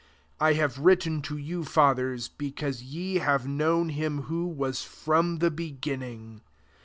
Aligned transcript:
14 0.39 0.57
I 0.59 0.59
lave 0.59 0.79
written 0.79 1.21
to 1.21 1.37
you, 1.37 1.63
fathers, 1.63 2.27
be 2.27 2.49
cause 2.49 2.81
ye 2.81 3.17
have 3.17 3.47
known 3.47 3.89
him 3.89 4.23
who 4.23 4.51
^as 4.55 4.83
from 4.83 5.37
the 5.37 5.51
beginning. 5.51 6.41